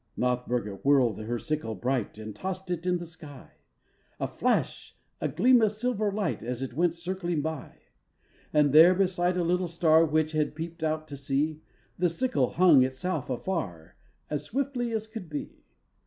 Nothburga 0.17 0.79
whirled 0.83 1.19
her 1.19 1.37
sickle 1.37 1.75
bright 1.75 2.17
And 2.17 2.35
tossed 2.35 2.71
it 2.71 2.87
in 2.87 2.97
the 2.97 3.05
sky! 3.05 3.51
A 4.19 4.27
flash, 4.27 4.95
a 5.19 5.27
gleam 5.27 5.61
of 5.61 5.71
silver 5.73 6.11
light, 6.11 6.41
As 6.41 6.63
it 6.63 6.73
went 6.73 6.95
circling 6.95 7.43
by, 7.43 7.77
And 8.51 8.73
there, 8.73 8.95
beside 8.95 9.37
a 9.37 9.43
little 9.43 9.67
star 9.67 10.03
Which 10.03 10.31
had 10.31 10.55
peeped 10.55 10.83
out 10.83 11.07
to 11.09 11.17
see, 11.17 11.61
The 11.99 12.09
sickle 12.09 12.49
hung 12.53 12.81
itself 12.81 13.29
afar, 13.29 13.95
As 14.27 14.43
swiftly 14.43 14.91
as 14.91 15.05
could 15.05 15.29
be! 15.29 15.65